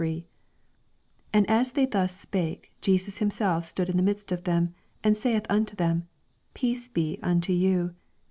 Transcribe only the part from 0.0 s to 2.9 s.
86 And as they thus spuke,